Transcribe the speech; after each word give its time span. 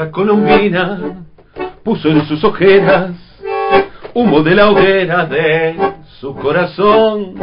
Esa 0.00 0.12
colombina 0.12 1.26
puso 1.84 2.08
en 2.08 2.24
sus 2.24 2.42
ojeras 2.42 3.10
humo 4.14 4.42
de 4.42 4.54
la 4.54 4.70
hoguera 4.70 5.26
de 5.26 5.76
su 6.18 6.34
corazón. 6.36 7.34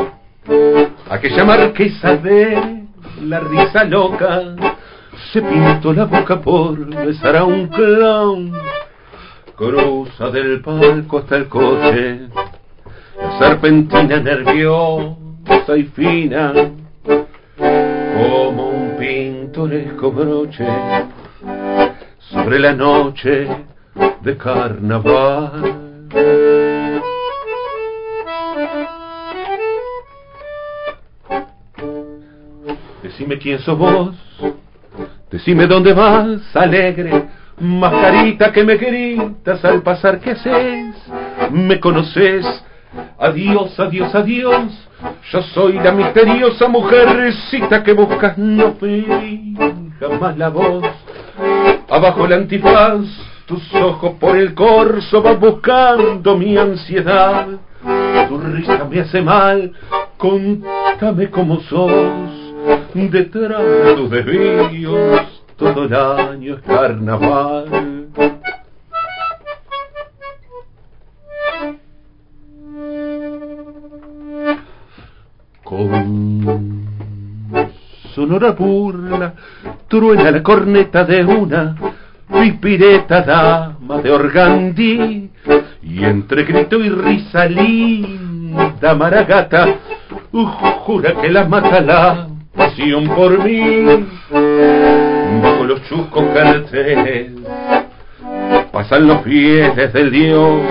Aquella 1.07 1.45
marquesa 1.45 2.17
de 2.17 2.87
la 3.21 3.41
risa 3.41 3.83
loca 3.83 4.55
se 5.31 5.43
pintó 5.43 5.93
la 5.93 6.05
boca 6.05 6.41
por 6.41 6.83
besar 7.05 7.35
a 7.35 7.43
un 7.43 7.67
clown. 7.67 8.51
Cruza 9.55 10.31
del 10.31 10.59
palco 10.61 11.19
hasta 11.19 11.35
el 11.35 11.47
coche, 11.49 12.21
la 13.21 13.37
serpentina 13.37 14.19
nerviosa 14.19 15.77
y 15.77 15.83
fina, 15.83 16.53
como 17.55 18.69
un 18.69 18.95
pintoresco 18.97 20.11
broche 20.11 20.65
sobre 22.47 22.59
la 22.59 22.71
noche 22.71 23.45
de 24.21 24.37
carnaval. 24.37 25.51
Decime 33.03 33.37
quién 33.37 33.59
sos 33.59 33.77
vos, 33.77 34.15
decime 35.29 35.67
dónde 35.67 35.91
vas, 35.91 36.55
alegre, 36.55 37.25
mascarita 37.59 38.53
que 38.53 38.63
me 38.63 38.77
gritas 38.77 39.65
al 39.65 39.81
pasar, 39.81 40.21
¿qué 40.21 40.31
haces? 40.31 40.95
¿Me 41.51 41.81
conoces? 41.81 42.45
Adiós, 43.19 43.77
adiós, 43.77 44.15
adiós, 44.15 44.87
yo 45.33 45.41
soy 45.53 45.73
la 45.73 45.91
misteriosa 45.91 46.69
mujercita 46.69 47.83
que 47.83 47.91
buscas, 47.91 48.37
no 48.37 48.71
fui 48.75 49.05
jamás 49.99 50.37
la 50.37 50.47
voz. 50.47 50.85
Abajo 51.89 52.25
el 52.25 52.33
antifaz, 52.33 53.05
tus 53.45 53.73
ojos 53.73 54.15
por 54.19 54.35
el 54.35 54.53
corso 54.53 55.21
van 55.21 55.39
buscando 55.39 56.35
mi 56.35 56.57
ansiedad. 56.57 57.47
Tu 58.27 58.37
risa 58.39 58.85
me 58.89 58.99
hace 58.99 59.21
mal, 59.21 59.71
contame 60.17 61.29
cómo 61.29 61.61
sos. 61.61 61.93
Detrás 62.93 63.61
de 63.63 63.93
tus 63.95 64.09
desvíos, 64.09 65.21
todo 65.55 65.85
el 65.85 65.93
año 65.95 66.55
es 66.55 66.61
carnaval. 66.61 68.07
Con 75.63 76.85
sonora 78.13 78.51
burla, 78.51 79.33
truena 79.87 80.31
la 80.31 80.43
corneta 80.43 81.03
de 81.03 81.23
una 81.23 81.75
pipireta 82.31 83.21
dama 83.21 84.01
de 84.01 84.11
organdí, 84.11 85.29
y 85.81 86.03
entre 86.03 86.43
grito 86.43 86.79
y 86.79 86.89
risa 86.89 87.45
linda 87.45 88.93
maragata, 88.95 89.75
jura 90.31 91.13
que 91.21 91.29
la 91.29 91.45
mata 91.45 91.81
la 91.81 92.27
pasión 92.55 93.07
por 93.09 93.43
mí. 93.43 94.05
Bajo 95.41 95.63
los 95.63 95.83
chuscos 95.87 96.25
carteles 96.33 97.31
pasan 98.71 99.07
los 99.07 99.21
fieles 99.23 99.93
del 99.93 100.11
Dios 100.11 100.61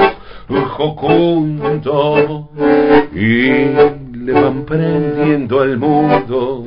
jocundo 0.76 2.50
y 3.12 3.48
le 4.24 4.32
van 4.32 4.64
prendiendo 4.64 5.60
al 5.60 5.76
mundo 5.78 6.64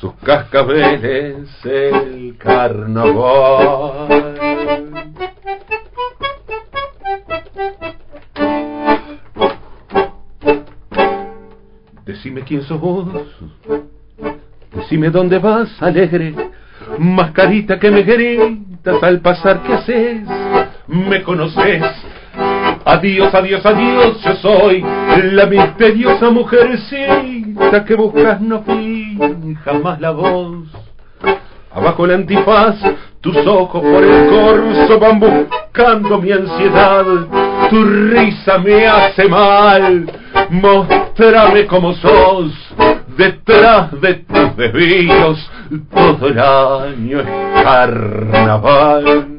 sus 0.00 0.12
cascabeles 0.24 1.48
el 1.64 2.36
carnaval. 2.38 4.06
Decime 12.06 12.42
quién 12.42 12.62
sos 12.62 12.80
vos, 12.80 13.08
decime 14.72 15.10
dónde 15.10 15.38
vas, 15.38 15.70
alegre, 15.82 16.34
mascarita 16.98 17.78
que 17.78 17.90
me 17.90 18.02
gritas 18.02 19.02
al 19.02 19.20
pasar, 19.20 19.62
¿qué 19.62 19.72
haces? 19.74 20.20
¿Me 20.86 21.22
conoces? 21.22 21.82
Adiós, 22.84 23.34
adiós, 23.34 23.66
adiós, 23.66 24.22
yo 24.22 24.34
soy 24.36 24.82
la 25.32 25.44
misteriosa 25.46 26.30
mujercita 26.30 27.84
que 27.84 27.94
buscas, 27.94 28.40
no 28.40 28.62
fui 28.62 28.97
jamás 29.64 30.00
la 30.00 30.10
voz. 30.10 30.66
Abajo 31.74 32.06
el 32.06 32.12
antifaz, 32.12 32.76
tus 33.20 33.36
ojos 33.46 33.82
por 33.82 34.02
el 34.02 34.28
corso 34.28 34.98
van 34.98 35.20
buscando 35.20 36.18
mi 36.18 36.32
ansiedad. 36.32 37.04
Tu 37.70 37.84
risa 37.84 38.58
me 38.58 38.86
hace 38.86 39.28
mal, 39.28 40.10
mostrame 40.50 41.66
cómo 41.66 41.94
sos. 41.94 42.52
Detrás 43.16 44.00
de 44.00 44.14
tus 44.14 44.56
desvíos, 44.56 45.50
todo 45.92 46.28
el 46.28 46.38
año 46.38 47.20
es 47.20 47.26
carnaval. 47.62 49.34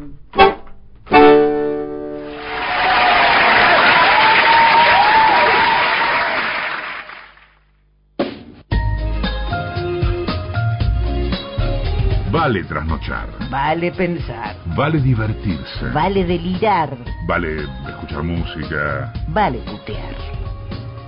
Vale 12.39 12.63
trasnochar. 12.63 13.27
Vale 13.49 13.91
pensar. 13.91 14.55
Vale 14.67 15.01
divertirse. 15.01 15.91
Vale 15.91 16.23
delirar. 16.23 16.97
Vale 17.27 17.67
escuchar 17.89 18.23
música. 18.23 19.11
Vale 19.27 19.57
putear. 19.57 20.15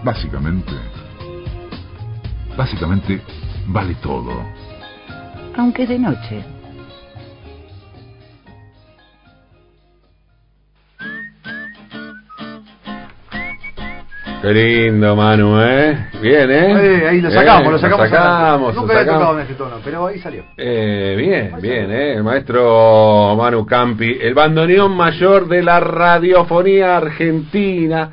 Básicamente. 0.04 0.74
Básicamente, 2.58 3.22
vale 3.68 3.96
todo. 4.02 4.44
Aunque 5.56 5.88
de 5.88 6.00
noche. 6.00 6.51
Qué 14.42 14.54
lindo, 14.54 15.16
Manu, 15.16 15.62
¿eh? 15.62 16.08
Bien, 16.20 16.50
¿eh? 16.50 17.02
Eh, 17.04 17.08
ahí 17.08 17.22
lo 17.22 17.30
sacamos, 17.30 17.68
Eh, 17.68 17.72
lo 17.72 17.78
sacamos. 17.80 18.10
sacamos, 18.10 18.76
Nunca 18.76 18.94
lo 18.94 19.00
había 19.00 19.14
tocado 19.14 19.40
en 19.40 19.46
ese 19.46 19.54
tono, 19.54 19.76
pero 19.84 20.08
ahí 20.08 20.18
salió. 20.20 20.44
Eh, 20.58 21.16
bien, 21.16 21.62
bien, 21.62 21.92
¿eh? 21.92 22.14
El 22.16 22.24
maestro 22.24 23.36
Manu 23.38 23.68
Campi, 23.68 24.18
el 24.20 24.34
bandoneón 24.34 24.96
mayor 24.98 25.48
de 25.48 25.62
la 25.62 25.80
radiofonía 25.80 26.98
argentina. 26.98 28.10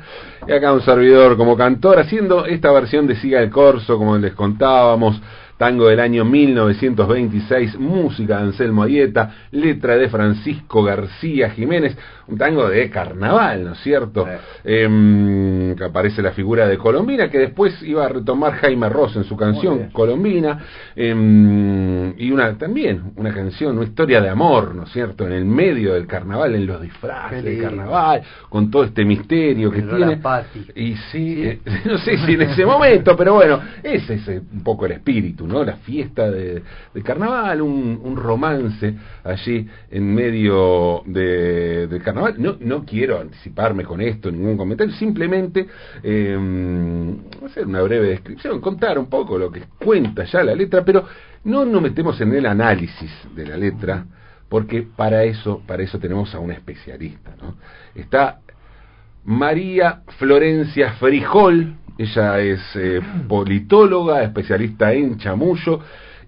Y 0.47 0.51
acá 0.51 0.71
un 0.71 0.81
servidor 0.81 1.35
como 1.35 1.57
cantor 1.57 1.99
haciendo 1.99 2.45
esta 2.45 2.71
versión 2.71 3.07
de 3.07 3.15
Siga 3.15 3.41
el 3.41 3.49
Corso, 3.49 3.97
como 3.97 4.15
les 4.17 4.33
contábamos. 4.33 5.19
Tango 5.59 5.89
del 5.89 5.99
año 5.99 6.23
1926, 6.23 7.77
música 7.77 8.37
de 8.37 8.43
Anselmo 8.43 8.83
Ayeta, 8.83 9.35
letra 9.51 9.97
de 9.97 10.07
Francisco 10.07 10.81
García 10.83 11.49
Jiménez, 11.49 11.97
un 12.29 12.37
tango 12.37 12.69
de 12.69 12.89
carnaval, 12.89 13.65
¿no 13.65 13.73
es 13.73 13.79
cierto? 13.79 14.25
Em, 14.63 15.75
que 15.75 15.83
aparece 15.83 16.21
la 16.21 16.31
figura 16.31 16.65
de 16.65 16.77
Colombina, 16.77 17.29
que 17.29 17.39
después 17.39 17.83
iba 17.83 18.05
a 18.05 18.07
retomar 18.07 18.53
Jaime 18.53 18.87
Ross 18.87 19.17
en 19.17 19.25
su 19.25 19.35
canción. 19.35 19.89
Colombina, 19.91 20.63
em, 20.95 22.17
y 22.17 22.31
una 22.31 22.57
también 22.57 23.11
una 23.17 23.33
canción, 23.33 23.77
una 23.77 23.85
historia 23.85 24.21
de 24.21 24.29
amor, 24.29 24.73
¿no 24.73 24.83
es 24.83 24.91
cierto? 24.91 25.25
En 25.25 25.33
el 25.33 25.43
medio 25.43 25.93
del 25.93 26.07
carnaval, 26.07 26.55
en 26.55 26.67
los 26.67 26.81
disfraces 26.81 27.43
del 27.43 27.61
carnaval, 27.61 28.21
con 28.47 28.71
todo 28.71 28.85
este 28.85 29.03
misterio 29.03 29.69
que 29.71 29.81
tiene. 29.81 30.21
Y 30.75 30.95
sí, 31.11 31.43
eh, 31.43 31.59
no 31.85 31.97
sé 31.97 32.17
si 32.17 32.33
en 32.33 32.43
ese 32.43 32.65
momento, 32.65 33.17
pero 33.17 33.33
bueno, 33.33 33.59
ese 33.83 34.13
es 34.13 34.27
eh, 34.29 34.41
un 34.53 34.63
poco 34.63 34.85
el 34.85 34.93
espíritu, 34.93 35.48
¿no? 35.49 35.63
La 35.63 35.77
fiesta 35.77 36.29
de, 36.31 36.63
carnaval, 37.03 37.61
un, 37.61 37.99
un 38.01 38.15
romance 38.15 38.95
allí 39.23 39.67
en 39.91 40.13
medio 40.13 41.03
de, 41.05 42.01
carnaval. 42.03 42.35
No, 42.37 42.55
no 42.59 42.85
quiero 42.85 43.19
anticiparme 43.19 43.83
con 43.83 43.99
esto, 43.99 44.31
ningún 44.31 44.55
comentario, 44.55 44.93
simplemente 44.95 45.67
eh, 46.03 46.37
hacer 47.45 47.65
una 47.65 47.81
breve 47.81 48.09
descripción, 48.09 48.61
contar 48.61 48.97
un 48.97 49.07
poco 49.07 49.37
lo 49.37 49.51
que 49.51 49.63
cuenta 49.83 50.23
ya 50.23 50.43
la 50.43 50.55
letra, 50.55 50.85
pero 50.85 51.05
no 51.43 51.65
nos 51.65 51.81
metemos 51.81 52.19
en 52.21 52.33
el 52.33 52.45
análisis 52.45 53.11
de 53.35 53.45
la 53.45 53.57
letra, 53.57 54.05
porque 54.47 54.83
para 54.83 55.23
eso, 55.23 55.61
para 55.65 55.83
eso 55.83 55.99
tenemos 55.99 56.33
a 56.35 56.39
un 56.39 56.51
especialista, 56.51 57.35
¿no? 57.41 57.55
Está 57.95 58.39
María 59.25 60.01
Florencia 60.17 60.93
Frijol, 60.93 61.75
ella 61.99 62.39
es 62.39 62.61
eh, 62.75 63.01
politóloga, 63.27 64.23
especialista 64.23 64.93
en 64.93 65.17
chamullo 65.17 65.81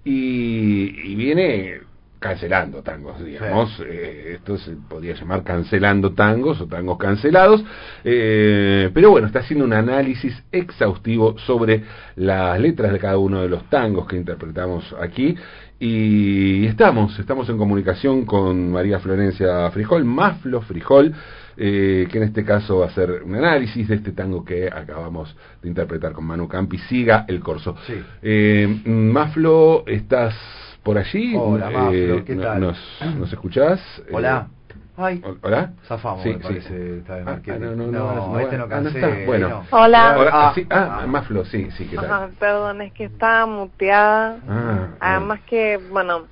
y, 0.04 1.12
y 1.12 1.16
viene 1.16 1.80
cancelando 2.22 2.84
tangos, 2.84 3.24
digamos. 3.24 3.82
Eh, 3.84 4.34
esto 4.36 4.56
se 4.58 4.74
podría 4.88 5.16
llamar 5.16 5.44
cancelando 5.44 6.12
tangos 6.12 6.62
o 6.62 6.68
tangos 6.68 7.00
cancelados. 7.00 7.64
Eh, 8.04 8.92
pero 8.94 9.10
bueno, 9.10 9.26
está 9.26 9.40
haciendo 9.40 9.66
un 9.66 9.74
análisis 9.74 10.44
exhaustivo 10.52 11.38
sobre 11.40 11.84
las 12.18 12.60
letras 12.60 12.92
de 12.92 13.00
cada 13.00 13.18
uno 13.18 13.42
de 13.42 13.50
los 13.50 13.68
tangos 13.70 14.08
que 14.08 14.18
interpretamos 14.18 14.94
aquí. 15.02 15.36
Y 15.84 16.68
estamos, 16.68 17.18
estamos 17.18 17.50
en 17.50 17.58
comunicación 17.58 18.24
con 18.24 18.72
María 18.72 19.00
Florencia 19.00 19.68
Frijol, 19.72 20.06
Maflo 20.06 20.62
Frijol, 20.62 21.12
eh, 21.58 22.08
que 22.08 22.20
en 22.20 22.24
este 22.26 22.46
caso 22.46 22.78
va 22.78 22.86
a 22.86 22.90
hacer 22.90 23.24
un 23.26 23.34
análisis 23.34 23.88
de 23.88 23.96
este 23.96 24.12
tango 24.12 24.46
que 24.46 24.68
acabamos 24.68 25.36
de 25.60 25.70
interpretar 25.70 26.12
con 26.12 26.26
Manu 26.26 26.48
Campi. 26.48 26.78
Siga 26.78 27.26
el 27.28 27.40
corso. 27.40 27.76
Sí. 27.88 27.96
Eh, 28.22 28.84
Maflo, 28.86 29.84
¿estás 29.88 30.36
por 30.84 31.00
allí? 31.00 31.34
Hola, 31.36 31.72
Maflo, 31.72 32.18
Eh, 32.18 32.24
¿qué 32.28 32.36
tal? 32.36 32.62
Nos, 32.62 32.78
¿Nos 33.18 33.34
escuchás? 33.34 33.82
Hola. 34.12 34.50
Ay, 34.98 35.22
¿Hola? 35.42 35.74
zafamos, 35.88 36.22
Sí, 36.24 36.30
me 36.30 36.36
sí. 36.36 36.42
parece. 36.44 36.98
Está 37.00 37.16
bien, 37.16 37.28
Ah, 37.28 37.42
ah, 37.48 37.58
no, 37.60 37.76
no, 37.76 37.88
no, 37.88 38.28
no, 38.28 38.40
este 38.40 38.58
no 38.58 38.64
ah, 38.64 38.68
no 38.68 38.84
cancela. 38.84 39.08
está. 39.10 39.26
Bueno. 39.26 39.50
no. 39.50 39.64
Hola. 39.72 40.16
Hola, 40.18 40.32
Ah, 40.34 40.52
sí, 40.54 40.68
ah, 40.70 41.00
ah. 41.02 41.08
Maflo, 41.08 41.46
sí, 41.46 41.72
sí, 41.72 41.88
¿qué 41.88 41.96
tal? 41.96 42.06
Ajá, 42.06 42.30
perdón, 42.40 42.82
es 42.82 42.94
que 42.94 43.06
estaba 43.06 43.46
muteada. 43.46 44.38
Ah, 44.48 44.88
Además 45.00 45.40
que, 45.48 45.78
bueno, 45.78 46.28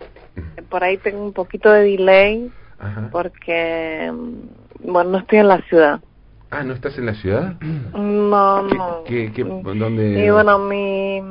por 0.69 0.83
ahí 0.83 0.97
tengo 0.97 1.23
un 1.23 1.33
poquito 1.33 1.71
de 1.71 1.83
delay 1.83 2.51
Ajá. 2.77 3.09
porque, 3.11 4.11
mm, 4.13 4.91
bueno, 4.91 5.11
no 5.11 5.17
estoy 5.19 5.39
en 5.39 5.47
la 5.47 5.61
ciudad. 5.63 6.01
Ah, 6.51 6.63
¿no 6.63 6.73
estás 6.73 6.97
en 6.97 7.05
la 7.05 7.13
ciudad? 7.13 7.53
No, 7.93 8.65
¿Qué- 8.67 8.75
no. 8.77 9.03
qué- 9.05 9.31
qué- 9.33 9.43
dónde? 9.43 10.25
Y 10.25 10.29
bueno, 10.31 10.59
mi, 10.59 11.21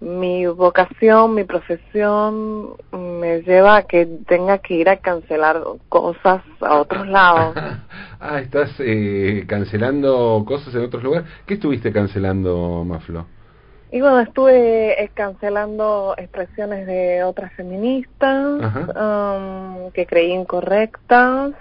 mi 0.00 0.46
vocación, 0.46 1.34
mi 1.34 1.44
profesión 1.44 2.74
me 2.92 3.42
lleva 3.42 3.78
a 3.78 3.82
que 3.82 4.06
tenga 4.26 4.58
que 4.58 4.74
ir 4.74 4.88
a 4.88 4.98
cancelar 4.98 5.62
cosas 5.88 6.42
a 6.60 6.80
otros 6.80 7.06
lados. 7.08 7.56
ah, 8.20 8.40
estás 8.40 8.70
eh, 8.78 9.44
cancelando 9.48 10.44
cosas 10.46 10.74
en 10.74 10.84
otros 10.84 11.02
lugares. 11.02 11.28
¿Qué 11.46 11.54
estuviste 11.54 11.92
cancelando, 11.92 12.84
Maflo? 12.84 13.26
Y 13.90 14.00
bueno, 14.00 14.20
estuve 14.20 15.02
eh, 15.02 15.10
cancelando 15.14 16.14
expresiones 16.18 16.86
de 16.86 17.24
otras 17.24 17.52
feministas 17.54 18.60
um, 18.94 19.90
que 19.92 20.06
creí 20.06 20.32
incorrectas. 20.32 21.52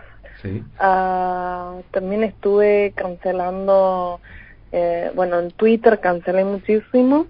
Sí. 0.42 0.62
Ah, 0.78 1.78
también 1.92 2.24
estuve 2.24 2.92
cancelando, 2.95 4.19
eh, 4.72 5.10
bueno, 5.16 5.39
en 5.39 5.51
Twitter 5.51 6.00
cancelé 6.00 6.44
muchísimo. 6.44 7.28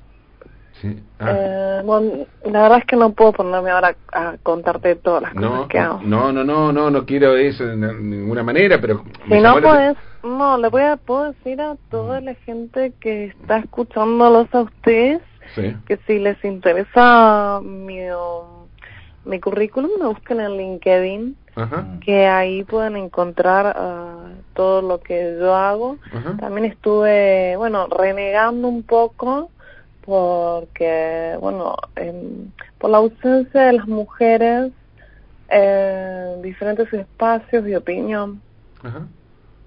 Sí. 0.81 0.95
Ah, 1.19 1.31
Eh, 1.35 1.81
bueno, 1.83 2.25
la 2.45 2.62
verdad 2.63 2.77
es 2.79 2.85
que 2.85 2.95
no 2.95 3.12
puedo 3.12 3.33
ponerme 3.33 3.71
ahora 3.71 3.95
a 4.13 4.35
contarte 4.44 4.95
todas 4.95 5.24
las 5.24 5.33
cosas 5.33 5.68
que 5.68 5.79
hago. 5.79 6.00
no, 6.03 6.31
no, 6.31 6.44
no, 6.44 6.71
no, 6.71 6.89
no 6.91 7.06
quiero 7.06 7.35
eso 7.35 7.65
de 7.65 7.75
ninguna 7.75 8.44
manera, 8.44 8.79
pero 8.79 9.03
Si 9.27 9.33
no 9.41 9.59
la- 9.59 9.62
puedes, 9.62 9.97
no, 10.24 10.57
le 10.57 10.69
voy 10.69 10.83
a 10.83 10.97
puedo 10.97 11.31
decir 11.31 11.59
a 11.62 11.75
toda 11.89 12.21
la 12.21 12.35
gente 12.35 12.94
que 13.00 13.25
está 13.25 13.57
escuchándolos 13.57 14.53
a 14.53 14.62
ustedes 14.62 15.21
Sí. 15.56 15.75
que 15.88 15.97
si 16.06 16.19
les 16.19 16.44
interesa 16.44 17.62
mi, 17.63 18.00
mi 19.25 19.39
currículum, 19.39 19.89
me 20.00 20.07
busquen 20.07 20.41
en 20.41 20.57
LinkedIn, 20.57 21.38
Ajá. 21.56 21.85
que 22.06 22.27
ahí 22.27 22.63
pueden 22.65 22.97
encontrar 22.97 23.73
ah, 23.75 24.27
todo 24.53 24.81
lo 24.81 25.00
que 25.00 25.38
yo 25.39 25.56
hago. 25.56 25.97
Ajá. 26.13 26.35
También 26.38 26.65
estuve, 26.65 27.56
bueno, 27.57 27.88
renegando 27.88 28.68
un 28.68 28.83
poco 28.83 29.50
porque, 30.07 31.36
bueno, 31.42 31.75
em, 31.98 32.50
por 32.80 32.89
la 32.89 32.98
ausencia 33.00 33.62
de 33.63 33.74
las 33.74 33.88
mujeres 33.89 34.71
en 35.50 36.42
diferentes 36.42 36.92
espacios 36.94 37.65
de 37.65 37.75
opinión. 37.75 38.42
Ajá. 38.81 39.01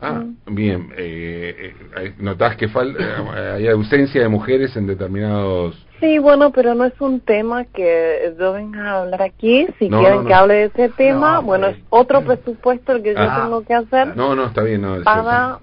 Ah, 0.01 0.13
Mm. 0.47 0.55
bien. 0.55 0.89
Eh, 0.97 1.75
eh, 1.99 2.15
¿Notás 2.19 2.57
que 2.57 2.69
fal- 2.71 2.97
eh, 2.99 3.53
hay 3.57 3.69
ausencia 3.69 4.23
de 4.23 4.29
mujeres 4.29 4.75
en 4.77 4.87
determinados... 4.87 5.77
Sí, 6.01 6.19
bueno, 6.19 6.51
pero 6.53 6.75
no 6.75 6.87
es 6.87 6.99
un 7.03 7.21
tema 7.21 7.67
que 7.67 8.35
yo 8.41 8.55
venga 8.55 8.93
a 8.93 9.01
hablar 9.03 9.21
aquí. 9.21 9.67
Si 9.79 9.91
No, 9.91 9.99
quieren 10.01 10.17
no, 10.19 10.23
no. 10.23 10.29
que 10.29 10.35
hable 10.35 10.55
de 10.55 10.65
ese 10.65 10.89
tema, 10.89 11.35
No, 11.35 11.43
bueno, 11.43 11.67
es 11.67 11.77
otro 11.91 12.23
presupuesto 12.25 12.93
el 12.93 13.03
que 13.03 13.13
yo 13.13 13.21
Ah. 13.21 13.43
tengo 13.45 13.63
que 13.63 13.75
hacer 13.75 14.17
No, 14.17 14.35
no, 14.35 14.47
está 14.47 14.63
bien, 14.63 14.81
no. 14.81 15.03
para 15.05 15.59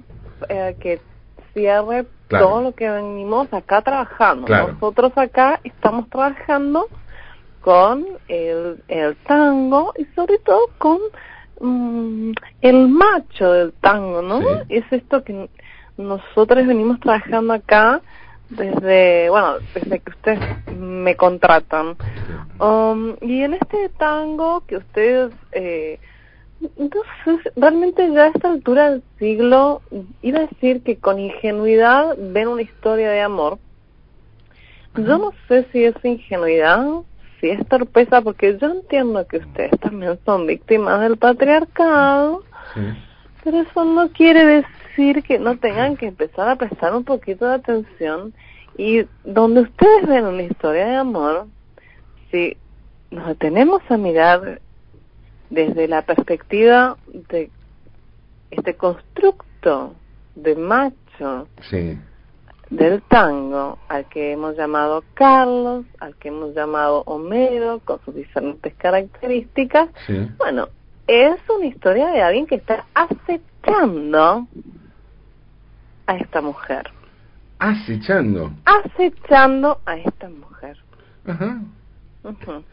eh, 0.49 0.75
que 0.79 0.99
cierre 1.57 2.05
Claro. 2.27 2.45
todo 2.45 2.61
lo 2.61 2.71
que 2.73 2.89
venimos 2.89 3.51
acá 3.53 3.81
trabajando. 3.81 4.47
Claro. 4.47 4.73
Nosotros 4.73 5.13
acá 5.15 5.61
estamos 5.63 6.09
trabajando 6.09 6.87
con 7.61 8.05
el, 8.27 8.83
el 8.89 9.15
tango 9.17 9.93
y 9.97 10.03
sobre 10.13 10.37
todo 10.39 10.69
con 10.77 10.99
mm, 11.61 12.33
el 12.61 12.87
macho 12.89 13.51
del 13.53 13.71
tango, 13.73 14.21
¿no? 14.21 14.41
Sí. 14.41 14.47
Es 14.69 14.85
esto 14.91 15.23
que 15.23 15.49
nosotros 15.97 16.67
venimos 16.67 16.99
trabajando 16.99 17.53
acá 17.53 18.01
desde, 18.49 19.29
bueno, 19.29 19.55
desde 19.73 19.99
que 19.99 20.11
ustedes 20.11 20.39
me 20.77 21.15
contratan. 21.15 21.95
Um, 22.59 23.15
y 23.21 23.41
en 23.43 23.53
este 23.53 23.89
tango 23.97 24.63
que 24.67 24.77
ustedes, 24.77 25.31
eh, 25.53 25.99
no 26.59 26.89
sé, 27.23 27.51
realmente 27.55 28.11
ya 28.11 28.25
a 28.25 28.27
esta 28.27 28.49
altura 28.49 28.89
del 28.91 29.03
siglo, 29.19 29.81
iba 30.21 30.39
a 30.39 30.47
decir 30.47 30.81
que 30.83 30.97
con 30.97 31.19
ingenuidad 31.19 32.15
ven 32.17 32.47
una 32.47 32.61
historia 32.61 33.09
de 33.09 33.21
amor. 33.21 33.59
Yo 34.95 35.17
no 35.19 35.31
sé 35.47 35.67
si 35.71 35.83
es 35.85 35.93
ingenuidad, 36.03 36.83
si 37.39 37.49
es 37.49 37.65
torpeza, 37.67 38.21
porque 38.21 38.57
yo 38.59 38.67
entiendo 38.71 39.27
que 39.27 39.37
ustedes 39.37 39.79
también 39.79 40.17
son 40.25 40.47
víctimas 40.47 41.01
del 41.01 41.17
patriarcado, 41.17 42.43
Sí. 42.73 42.81
pero 43.43 43.59
eso 43.61 43.85
no 43.85 44.09
quiere 44.09 44.45
decir 44.45 45.23
que 45.23 45.37
no 45.37 45.57
tengan 45.57 45.95
que 45.97 46.07
empezar 46.07 46.49
a 46.49 46.55
prestar 46.55 46.95
un 46.95 47.03
poquito 47.03 47.45
de 47.47 47.55
atención 47.55 48.33
y 48.77 49.05
donde 49.23 49.61
ustedes 49.61 50.07
ven 50.07 50.25
una 50.25 50.43
historia 50.43 50.87
de 50.87 50.95
amor, 50.95 51.45
si 52.31 52.57
nos 53.11 53.27
detenemos 53.27 53.81
a 53.89 53.97
mirar 53.97 54.59
desde 55.49 55.87
la 55.87 56.01
perspectiva 56.03 56.97
de 57.29 57.49
este 58.51 58.75
constructo 58.75 59.95
de 60.35 60.55
macho 60.55 61.47
Sí. 61.69 61.97
del 62.69 63.01
tango 63.03 63.77
al 63.87 64.05
que 64.09 64.33
hemos 64.33 64.55
llamado 64.57 65.03
Carlos, 65.13 65.85
al 65.99 66.15
que 66.15 66.27
hemos 66.29 66.53
llamado 66.53 67.03
Homero, 67.05 67.79
con 67.85 67.99
sus 68.03 68.15
diferentes 68.15 68.73
características, 68.75 69.89
Sí. 70.05 70.29
bueno, 70.37 70.67
es 71.07 71.37
una 71.49 71.65
historia 71.65 72.07
de 72.07 72.21
alguien 72.21 72.45
que 72.45 72.55
está 72.55 72.85
acechando 72.93 74.47
a 76.05 76.15
esta 76.17 76.41
mujer. 76.41 76.89
Acechando. 77.59 78.51
Acechando 78.65 79.79
a 79.85 79.97
esta 79.97 80.29
mujer. 80.29 80.77
Ajá. 81.25 81.61
Ujú. 82.23 82.63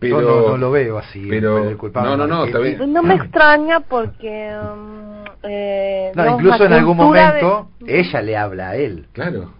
Pero... 0.00 0.20
Yo 0.20 0.40
no, 0.42 0.48
no 0.48 0.56
lo 0.56 0.70
veo 0.70 0.98
así. 0.98 1.26
pero- 1.28 1.66
disculpame, 1.68 2.08
no, 2.08 2.16
no, 2.16 2.26
no, 2.26 2.36
Marquete. 2.38 2.58
está 2.70 2.78
bien. 2.78 2.92
No 2.92 3.02
me 3.02 3.14
extraña 3.14 3.80
porque... 3.80 4.56
um, 4.60 5.24
eh, 5.42 6.10
No, 6.14 6.34
incluso 6.34 6.64
en 6.64 6.72
algún 6.72 6.96
de- 6.96 7.04
momento 7.04 7.68
ella 7.86 8.22
le 8.22 8.36
habla 8.36 8.70
a 8.70 8.76
él. 8.76 9.06
Claro. 9.12 9.52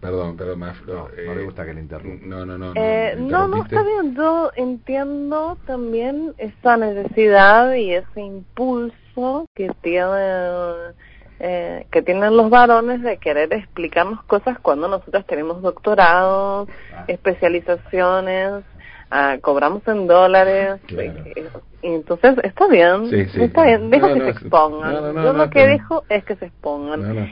Perdón, 0.00 0.36
perdón, 0.36 0.58
Maflo. 0.60 1.08
No, 1.16 1.22
no 1.26 1.34
le 1.34 1.44
gusta 1.44 1.64
que 1.64 1.74
le 1.74 1.80
interrumpa. 1.80 2.26
No, 2.26 2.46
no, 2.46 2.58
no. 2.58 2.72
Eh, 2.76 3.14
me 3.18 3.22
no, 3.30 3.48
no, 3.48 3.62
está 3.64 3.82
bien. 3.82 4.14
Yo 4.14 4.50
entiendo 4.54 5.58
también 5.66 6.34
esa 6.38 6.76
necesidad 6.76 7.72
y 7.74 7.94
ese 7.94 8.20
impulso 8.20 9.46
que 9.54 9.70
tienen, 9.82 10.94
eh, 11.38 11.86
que 11.90 12.02
tienen 12.02 12.36
los 12.36 12.48
varones 12.50 13.02
de 13.02 13.18
querer 13.18 13.52
explicarnos 13.52 14.22
cosas 14.24 14.58
cuando 14.60 14.88
nosotros 14.88 15.26
tenemos 15.26 15.60
doctorados, 15.62 16.68
especializaciones, 17.08 18.64
ah, 19.10 19.36
cobramos 19.40 19.86
en 19.88 20.06
dólares. 20.06 20.80
Claro. 20.86 21.12
eh, 21.36 21.48
y 21.82 21.88
entonces 21.88 22.36
está 22.42 22.66
bien, 22.68 23.08
Sí, 23.10 23.26
sí. 23.26 23.42
está 23.44 23.64
bien, 23.64 23.90
deja 23.90 24.08
No, 24.08 24.14
que 24.14 24.18
no, 24.20 24.24
se 24.24 24.30
expongan. 24.32 25.14
No, 25.14 25.22
Yo 25.22 25.32
lo 25.34 25.50
que 25.50 25.66
dejo 25.66 26.04
es 26.08 26.24
que 26.24 26.36
se 26.36 26.46
expongan. 26.46 27.28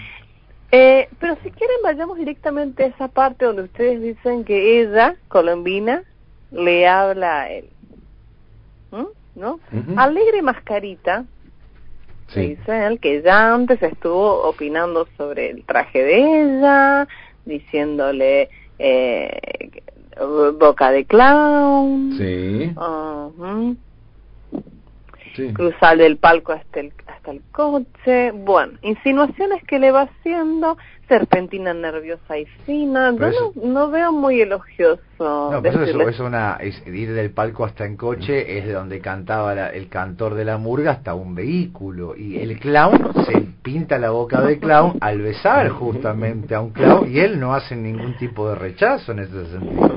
Eh, 0.71 1.09
pero 1.21 1.37
si 1.43 1.51
quieren 1.51 1.77
vayamos 1.83 2.19
directamente 2.19 2.85
a 2.85 2.87
esa 2.89 3.09
parte 3.09 3.45
donde 3.45 3.63
ustedes 3.63 4.03
dicen 4.03 4.45
que 4.45 4.81
ella, 4.83 5.15
colombina, 5.29 6.03
le 6.51 6.87
habla 6.87 7.43
a 7.43 7.51
él. 7.51 7.69
¿Mm? 8.91 9.05
¿No? 9.37 9.61
Alegre 9.97 10.43
Mascarita, 10.43 11.25
Sí. 12.35 12.59
que 13.01 13.23
ya 13.23 13.55
antes 13.55 13.83
estuvo 13.83 14.43
opinando 14.49 15.07
sobre 15.17 15.51
el 15.51 15.65
traje 15.65 16.03
de 16.03 16.43
ella, 16.43 17.09
diciéndole 17.45 18.49
eh, 18.79 19.41
boca 20.59 20.91
de 20.91 21.05
clown. 21.05 22.13
Sí. 22.19 22.73
Ujú. 22.77 23.77
Sí. 25.37 25.53
cruzar 25.53 25.97
del 25.99 26.17
palco 26.17 26.53
hasta 26.53 26.79
el, 26.79 26.93
hasta 27.25 27.31
el 27.33 27.41
coche, 27.53 28.33
bueno, 28.33 28.75
insinuaciones 28.83 29.63
que 29.65 29.79
le 29.79 29.91
va 29.91 30.03
haciendo, 30.03 30.77
serpentina 31.09 31.73
nerviosa 31.73 32.37
y 32.37 32.45
fina, 32.67 33.13
yo 33.17 33.27
eso- 33.27 33.53
no, 33.57 33.73
no 33.87 33.91
veo 33.91 34.13
muy 34.13 34.43
elogioso. 34.43 35.01
No, 35.19 35.61
pero 35.63 35.85
eso 35.85 36.09
es, 36.09 36.21
una 36.21 36.57
es 36.61 36.87
ir 36.87 37.15
del 37.15 37.31
palco 37.31 37.65
hasta 37.65 37.87
en 37.87 37.97
coche 37.97 38.59
es 38.59 38.67
de 38.67 38.73
donde 38.73 39.01
cantaba 39.01 39.55
la- 39.55 39.71
el 39.71 39.89
cantor 39.89 40.35
de 40.35 40.45
la 40.45 40.59
murga 40.59 40.93
hasta 40.93 41.15
un 41.15 41.35
vehículo 41.35 42.15
y 42.15 42.37
el 42.39 42.59
clown 42.59 43.13
se 43.25 43.41
pinta 43.63 43.99
la 43.99 44.11
boca 44.11 44.43
de 44.43 44.59
clown 44.59 44.99
al 45.01 45.21
besar 45.23 45.71
justamente 45.71 46.55
a 46.55 46.61
un 46.61 46.71
clown 46.71 47.11
y 47.11 47.21
él 47.21 47.41
no 47.41 47.55
hace 47.55 47.75
ningún 47.75 48.17
tipo 48.19 48.49
de 48.51 48.55
rechazo 48.57 49.13
en 49.13 49.21
ese 49.21 49.47
sentido. 49.47 49.95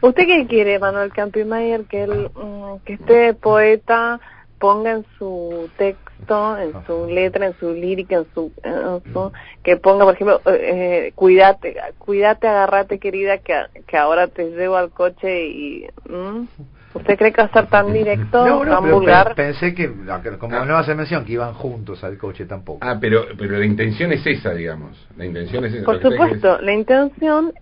¿Usted 0.00 0.26
qué 0.26 0.46
quiere, 0.46 0.78
Manuel 0.78 1.12
Campimayer? 1.12 1.84
Que, 1.86 2.04
él, 2.04 2.30
mm, 2.34 2.84
que 2.84 2.92
este 2.94 3.34
poeta 3.34 4.20
ponga 4.58 4.90
en 4.92 5.04
su 5.18 5.68
texto, 5.76 6.58
en 6.58 6.72
su 6.86 7.06
letra, 7.06 7.46
en 7.46 7.54
su 7.54 7.72
lírica, 7.72 8.16
en 8.16 8.26
su, 8.34 8.52
en 8.62 9.12
su- 9.12 9.32
que 9.62 9.76
ponga, 9.76 10.04
por 10.04 10.14
ejemplo, 10.14 10.40
eh, 10.46 11.06
eh, 11.08 11.12
cuídate, 11.14 11.76
cuídate, 11.98 12.48
agarrate, 12.48 12.98
querida, 12.98 13.38
que, 13.38 13.54
que 13.86 13.96
ahora 13.96 14.26
te 14.28 14.50
llevo 14.50 14.76
al 14.76 14.90
coche 14.90 15.46
y... 15.46 15.86
¿mm? 16.08 16.46
¿Usted 16.94 17.18
cree 17.18 17.32
que 17.32 17.42
va 17.42 17.48
a 17.48 17.52
ser 17.52 17.66
tan 17.66 17.92
directo, 17.92 18.46
No, 18.46 18.64
no, 18.64 18.72
tan 18.72 18.82
pero 18.84 18.94
vulgar? 18.96 19.28
pe- 19.28 19.34
pensé 19.34 19.74
que 19.74 19.92
como 20.38 20.56
Ah. 20.56 20.64
no 20.64 20.76
hace 20.78 20.94
mención 20.94 21.24
que 21.24 21.32
iban 21.34 21.52
juntos 21.52 22.02
al 22.02 22.16
coche 22.16 22.46
tampoco. 22.46 22.78
Ah, 22.80 22.96
pero, 22.98 23.26
pero 23.38 23.58
la 23.58 23.66
intención 23.66 24.10
es 24.10 24.26
esa, 24.26 24.54
digamos. 24.54 25.06
La 25.16 25.26
intención 25.26 25.64
es 25.66 25.74
esa. 25.74 25.84
Por 25.84 26.00
supuesto, 26.00 26.58
la 26.62 26.72
intención 26.72 27.52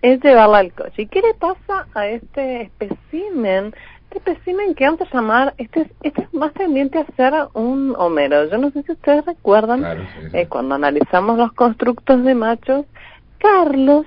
es 0.00 0.20
llevarla 0.24 0.58
al 0.58 0.72
coche. 0.72 1.02
¿Y 1.02 1.06
qué 1.08 1.20
le 1.20 1.34
pasa 1.34 1.86
a 1.94 2.06
este 2.08 2.62
espécimen? 2.62 3.74
Este 4.10 4.30
espécimen 4.32 4.74
que 4.74 4.84
vamos 4.84 5.00
a 5.02 5.04
llamar, 5.14 5.54
este, 5.58 5.82
es- 5.82 5.90
este 6.02 6.22
es 6.22 6.34
más 6.34 6.52
tendiente 6.54 6.98
a 6.98 7.06
ser 7.16 7.32
un 7.54 7.94
Homero. 7.96 8.44
Yo 8.50 8.58
no 8.58 8.70
sé 8.72 8.82
si 8.82 8.92
ustedes 8.92 9.24
recuerdan, 9.24 9.80
Claro, 9.80 10.00
sí, 10.02 10.28
sí. 10.30 10.36
eh, 10.36 10.46
cuando 10.48 10.74
analizamos 10.74 11.38
los 11.38 11.52
constructos 11.52 12.24
de 12.24 12.34
machos, 12.34 12.86
Carlos 13.38 14.06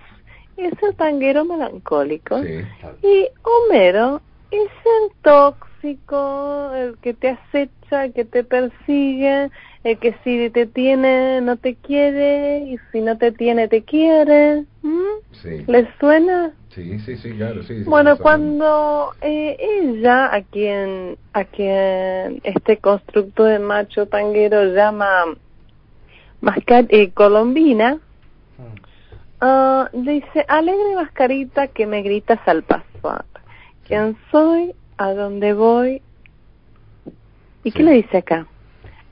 es 0.58 0.74
el 0.84 0.96
tanguero 0.96 1.46
melancólico 1.46 2.42
Sí. 2.44 2.62
y 3.02 3.28
Homero 3.44 4.22
es 4.58 4.72
el 4.86 5.12
tóxico, 5.22 6.72
el 6.76 6.98
que 7.00 7.14
te 7.14 7.30
acecha, 7.30 8.06
el 8.06 8.14
que 8.14 8.26
te 8.26 8.44
persigue, 8.44 9.50
el 9.84 9.98
que 10.00 10.16
si 10.24 10.50
te 10.50 10.66
tiene 10.66 11.42
no 11.42 11.58
te 11.58 11.76
quiere 11.76 12.60
y 12.60 12.78
si 12.92 13.02
no 13.02 13.18
te 13.18 13.32
tiene 13.32 13.68
te 13.68 13.84
quiere. 13.84 14.66
¿Mm? 14.82 15.02
Sí. 15.32 15.64
¿Les 15.68 15.88
suena? 16.00 16.54
Sí, 16.70 17.00
sí, 17.00 17.18
sí, 17.18 17.32
claro, 17.34 17.64
sí. 17.64 17.84
sí, 17.84 17.90
Bueno, 17.90 18.16
sí, 18.16 18.22
cuando 18.22 19.14
eh, 19.22 19.58
ella, 19.60 20.34
a 20.34 20.42
quien, 20.42 21.18
a 21.34 21.44
quien 21.46 22.42
este 22.44 22.78
constructo 22.78 23.44
de 23.44 23.60
macho 23.60 24.08
tanguero 24.08 24.64
llama 24.66 25.26
masca- 26.42 26.88
eh, 26.90 27.12
Colombina, 27.12 28.00
ah, 29.42 29.90
le 29.94 30.12
dice, 30.14 30.46
alegre 30.48 30.96
mascarita 30.96 31.68
que 31.68 31.86
me 31.86 32.02
gritas 32.02 32.40
al 32.48 32.64
pasar. 32.64 33.26
¿Quién 33.88 34.18
soy? 34.32 34.74
¿A 34.98 35.12
dónde 35.13 35.54
voy? 35.54 36.02
¿Y 37.63 37.72
qué 37.72 37.80
Sí. 37.80 37.84
le 37.84 37.92
dice 37.94 38.18
acá? 38.18 38.48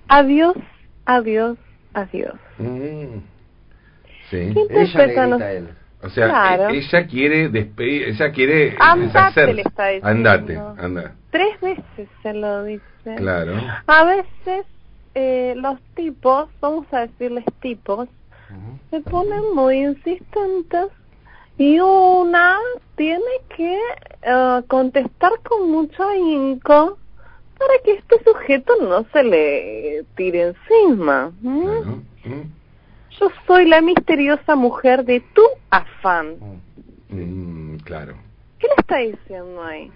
Adiós, 0.08 0.56
adiós, 1.06 1.58
adiós. 1.94 2.36
Mm. 2.58 3.20
Sí. 4.30 4.54
¿Qué 4.54 4.66
Ella 4.70 5.06
le 5.08 5.14
grita 5.14 5.46
a 5.46 5.52
él. 5.54 5.70
O 6.04 6.10
sea, 6.10 6.28
Claro. 6.30 6.70
e- 6.70 6.78
ella 6.78 7.08
quiere 7.08 7.50
despedir, 7.50 8.04
ella 8.10 8.32
quiere 8.32 8.76
Andate, 8.80 9.54
le 9.54 9.62
está 9.62 9.88
diciendo. 9.88 10.08
Andate, 10.08 10.58
anda. 10.78 11.16
Tres 11.30 11.60
veces 11.62 12.10
se 12.24 12.34
lo 12.34 12.64
dice. 12.64 13.16
Claro. 13.18 13.54
A 13.88 14.04
veces 14.06 14.66
eh, 15.14 15.54
los 15.58 15.80
tipos, 15.94 16.50
vamos 16.62 16.88
a 16.94 17.02
decirles 17.02 17.44
tipos, 17.62 18.08
se 18.90 19.00
ponen 19.02 19.54
muy 19.54 19.78
insistentes 19.84 20.88
y 21.62 21.80
una 21.80 22.58
tiene 22.96 23.22
que 23.56 23.78
eh, 24.24 24.62
contestar 24.68 25.32
con 25.44 25.70
mucho 25.70 26.04
ahínco 26.04 26.98
para 27.60 27.74
que 27.86 27.94
este 27.94 28.24
sujeto 28.24 28.74
no 28.82 29.06
se 29.14 29.24
le 29.24 30.04
tire 30.16 30.56
encima. 30.56 31.32
Mm. 31.42 32.02
Yo 33.20 33.30
soy 33.46 33.68
la 33.68 33.80
misteriosa 33.80 34.56
mujer 34.56 35.06
de 35.06 35.20
tu 35.36 35.44
afán. 35.70 36.38
Mm, 37.10 37.76
claro. 37.84 38.16
¿Qué 38.58 38.66
le 38.68 38.74
está 38.80 38.98
diciendo 38.98 39.64
ahí? 39.64 39.92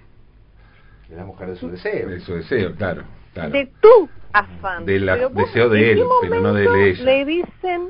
De 1.10 1.15
la 1.15 1.25
mujer 1.25 1.50
de 1.50 1.55
su 1.55 1.72
deseo. 1.72 2.10
De 2.10 2.19
su 2.19 2.36
deseo, 2.36 2.75
claro. 2.75 3.05
claro. 3.34 3.50
de 3.50 3.65
tu 3.81 4.07
afán. 4.34 4.86
De 4.86 5.00
la- 5.00 5.17
deseo 5.29 5.69
de 5.69 5.93
¿en 5.93 5.98
él, 5.98 6.03
pero 6.22 6.41
no 6.41 6.53
de 6.53 6.89
ella. 6.91 7.03
Le 7.03 7.25
dicen, 7.25 7.89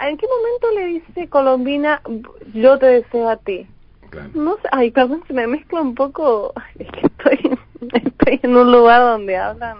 ¿en 0.00 0.16
qué 0.16 0.26
momento 0.26 0.70
le 0.80 0.86
dice 0.86 1.28
Colombina, 1.28 2.00
yo 2.54 2.78
te 2.78 2.86
deseo 2.86 3.28
a 3.28 3.36
ti? 3.36 3.66
claro. 4.10 4.30
No 4.34 4.54
sé, 4.56 4.68
ay, 4.72 4.90
perdón, 4.90 5.22
se 5.26 5.32
me 5.32 5.46
mezcla 5.46 5.80
un 5.80 5.94
poco, 5.94 6.52
es 6.78 6.88
que 6.90 7.00
estoy, 7.06 7.58
estoy 8.04 8.40
en 8.42 8.56
un 8.56 8.72
lugar 8.72 9.00
donde 9.02 9.36
hablan 9.36 9.78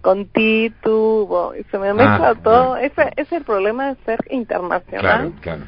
con 0.00 0.26
ti, 0.26 0.70
tú, 0.82 1.26
vos, 1.28 1.56
y 1.56 1.64
se 1.64 1.78
me 1.78 1.94
mezcla 1.94 2.28
Ah, 2.30 2.34
todo. 2.42 2.74
ah. 2.74 2.82
Ese, 2.82 3.10
es 3.16 3.32
el 3.32 3.42
problema 3.42 3.88
de 3.88 3.96
ser 4.04 4.18
internacional. 4.30 5.32
Claro, 5.32 5.32
claro. 5.40 5.62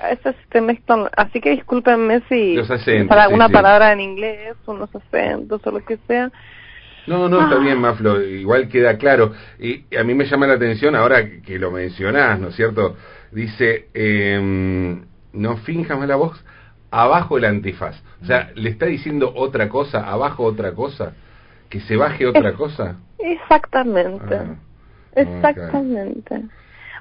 A 0.00 0.08
veces 0.10 0.34
se 0.50 0.60
mezclan, 0.60 1.08
así 1.16 1.40
que 1.40 1.50
discúlpenme 1.50 2.22
si 2.28 2.56
acentos, 2.58 3.08
para 3.08 3.26
sí, 3.28 3.34
una 3.34 3.48
sí. 3.48 3.52
palabra 3.52 3.92
en 3.92 4.00
inglés, 4.00 4.54
unos 4.66 4.88
acentos 4.94 5.60
o 5.66 5.70
lo 5.72 5.84
que 5.84 5.98
sea. 6.06 6.30
No, 7.06 7.28
no, 7.28 7.42
está 7.42 7.56
Ah. 7.56 7.58
bien, 7.58 7.78
Maflo, 7.78 8.22
igual 8.22 8.68
queda 8.68 8.96
claro. 8.96 9.32
Y 9.58 9.84
a 9.96 10.04
mí 10.04 10.14
me 10.14 10.24
llama 10.26 10.46
la 10.46 10.54
atención 10.54 10.94
ahora 10.94 11.28
que 11.42 11.58
lo 11.58 11.70
mencionás, 11.70 12.38
¿no 12.38 12.48
es 12.48 12.54
cierto? 12.54 12.96
Dice, 13.32 13.88
em, 13.94 15.02
no 15.32 15.56
finjas 15.58 15.98
más 15.98 16.08
la 16.08 16.16
voz, 16.16 16.44
abajo 16.90 17.38
el 17.38 17.44
antifaz. 17.44 17.96
O 18.22 18.24
sea, 18.26 18.50
le 18.54 18.70
está 18.70 18.86
diciendo 18.86 19.32
otra 19.34 19.68
cosa, 19.68 20.10
abajo 20.10 20.44
otra 20.44 20.72
cosa, 20.72 21.12
que 21.68 21.80
se 21.80 21.96
baje 21.96 22.26
otra 22.26 22.50
Es- 22.50 22.56
cosa. 22.56 22.96
Exactamente. 23.18 24.34
Ah, 24.34 24.56
Exactamente. 25.14 26.42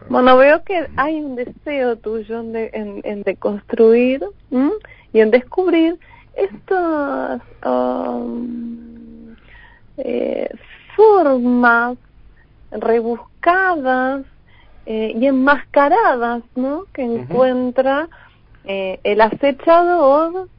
Bueno, 0.08 0.38
veo 0.38 0.64
que 0.64 0.88
hay 0.96 1.20
un 1.20 1.36
deseo 1.36 1.98
tuyo 1.98 2.40
en, 2.40 2.54
de, 2.54 2.70
en, 2.74 3.02
en 3.04 3.22
deconstruir 3.24 4.24
¿m? 4.50 4.72
y 5.14 5.20
en 5.20 5.30
descubrir 5.30 6.00
estas 6.36 7.42
um, 7.66 9.36
eh, 9.98 10.50
formas 10.96 11.98
rebuscadas 12.72 14.26
eh, 14.92 15.14
y 15.16 15.28
enmascaradas, 15.28 16.42
¿no? 16.56 16.86
Que 16.92 17.04
encuentra 17.04 18.10
eh, 18.66 19.00
el 19.04 19.22
acechador 19.22 20.50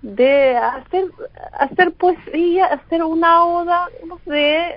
de 0.00 0.56
hacer 0.56 1.04
hacer 1.52 1.92
poesía, 1.92 2.64
hacer 2.64 3.04
una 3.04 3.44
oda 3.44 3.88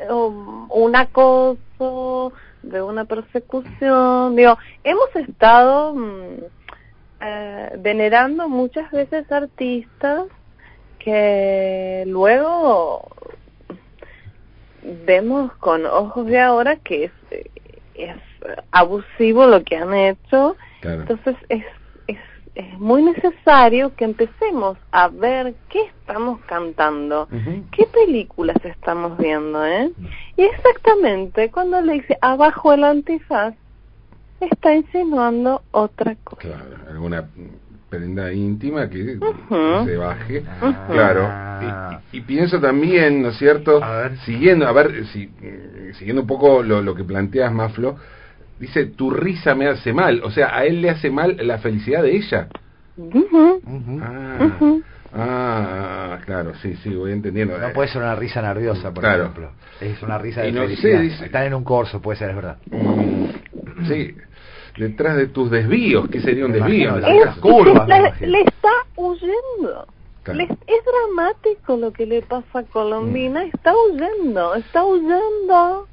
um, 0.10 0.70
un 0.70 0.96
acoso, 0.98 2.34
de 2.64 2.82
una 2.82 3.06
persecución. 3.06 4.36
Digo, 4.36 4.58
hemos 4.84 5.16
estado 5.16 5.94
mm, 5.96 6.44
eh, 7.22 7.76
venerando 7.80 8.50
muchas 8.50 8.92
veces 8.92 9.32
artistas 9.32 10.26
que 11.00 12.04
luego 12.08 13.08
vemos 15.06 15.54
con 15.54 15.86
ojos 15.86 16.26
de 16.26 16.42
ahora 16.42 16.76
que 16.76 17.06
es, 17.06 17.12
es 17.96 18.31
abusivo 18.72 19.46
lo 19.48 19.64
que 19.64 19.78
han 19.78 19.94
hecho. 19.94 20.56
Claro. 20.82 21.02
Entonces 21.02 21.36
es, 21.50 21.64
es, 22.08 22.18
es 22.56 22.80
muy 22.80 23.04
necesario 23.04 23.96
que 23.96 24.06
empecemos 24.06 24.78
a 24.92 25.08
ver 25.08 25.54
qué 25.70 25.84
estamos 25.86 26.40
cantando, 26.48 27.28
qué 27.72 27.86
películas 27.86 28.58
estamos 28.64 29.18
viendo, 29.18 29.66
¿eh? 29.66 29.92
Y 30.38 30.42
exactamente 30.44 31.50
cuando 31.52 31.82
le 31.82 31.94
dice 31.94 32.18
abajo 32.22 32.74
el 32.74 32.84
antifaz, 32.84 33.54
está 34.40 34.74
insinuando 34.74 35.62
otra 35.72 36.16
cosa. 36.24 36.42
Claro, 36.42 36.76
alguna 36.90 37.30
prenda 37.90 38.32
íntima 38.32 38.90
que 38.90 39.20
se 39.86 39.98
baje. 39.98 40.44
Claro. 40.90 41.30
Y, 42.12 42.18
y 42.18 42.22
pienso 42.22 42.60
también, 42.60 43.22
¿no 43.22 43.30
es 43.30 43.38
cierto? 43.38 43.84
A 43.84 43.98
ver. 43.98 44.18
Siguiendo, 44.20 44.66
a 44.68 44.72
ver, 44.72 45.06
si, 45.08 45.28
mm, 45.28 45.94
siguiendo 45.96 46.22
un 46.22 46.28
poco 46.28 46.64
lo, 46.64 46.82
lo 46.82 46.96
que 46.96 47.04
planteas, 47.04 47.54
Maflo, 47.54 47.98
dice, 48.62 48.86
tu 48.86 49.10
risa 49.10 49.56
me 49.56 49.68
hace 49.68 49.92
mal. 49.92 50.22
O 50.24 50.32
sea, 50.32 50.56
a 50.56 50.66
él 50.66 50.82
le 50.82 50.90
hace 50.92 51.10
mal 51.12 51.36
la 51.42 51.58
felicidad 51.58 52.04
de 52.04 52.16
ella. 52.16 52.48
Ujú. 52.96 53.62
Ah, 54.02 54.38
ujú. 54.60 54.84
ah, 55.14 56.20
claro, 56.26 56.54
sí, 56.62 56.76
sí, 56.84 56.94
voy 56.96 57.12
entendiendo. 57.12 57.58
No 57.58 57.74
puede 57.74 57.90
ser 57.90 58.02
una 58.02 58.16
risa 58.16 58.42
nerviosa, 58.42 58.94
por 58.94 59.04
Claro. 59.04 59.24
ejemplo. 59.24 59.52
Es 59.82 60.02
una 60.04 60.18
risa 60.18 60.42
de 60.44 60.50
Y 60.50 60.52
no 60.52 60.62
sé, 60.62 60.68
felicidad. 60.68 61.02
dice- 61.02 61.26
Están 61.26 61.44
en 61.46 61.54
un 61.56 61.64
corso, 61.64 62.02
puede 62.02 62.20
ser, 62.20 62.30
es 62.30 62.36
verdad. 62.36 62.58
Mm, 62.70 63.86
sí, 63.88 64.16
detrás 64.78 65.18
de 65.18 65.28
tus 65.28 65.50
desvíos, 65.50 66.08
¿qué 66.10 66.22
sería 66.22 66.46
un 66.46 66.52
desvío? 66.54 66.98
las 67.00 67.28
este 67.36 67.42
curvas, 67.42 67.88
le, 67.88 68.28
le 68.28 68.42
está 68.42 68.70
huyendo. 68.96 69.88
Claro. 70.24 70.38
Les- 70.38 70.52
es 70.52 70.84
dramático 70.86 71.78
lo 71.78 71.92
que 71.92 72.06
le 72.06 72.22
pasa 72.22 72.60
a 72.60 72.64
Colombina, 72.64 73.44
está 73.46 73.74
huyendo, 73.76 74.54
está 74.54 74.84
huyendo. 74.86 75.88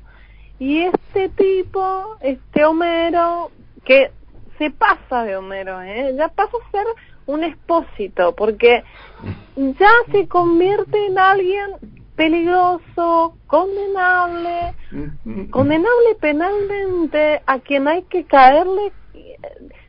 Y 0.58 0.80
este 0.80 1.28
tipo, 1.30 2.16
este 2.20 2.64
Homero, 2.64 3.50
que 3.84 4.10
se 4.58 4.70
pasa 4.70 5.24
de 5.24 5.36
Homero, 5.36 5.80
¿eh? 5.82 6.14
ya 6.16 6.28
pasa 6.28 6.56
a 6.56 6.70
ser 6.70 6.86
un 7.26 7.44
expósito, 7.44 8.34
porque 8.34 8.82
ya 9.56 9.90
se 10.10 10.26
convierte 10.26 11.06
en 11.06 11.18
alguien 11.18 11.70
peligroso, 12.16 13.36
condenable, 13.46 14.74
condenable 15.50 16.16
penalmente, 16.20 17.40
a 17.46 17.60
quien 17.60 17.86
hay 17.86 18.02
que 18.04 18.24
caerle. 18.24 18.92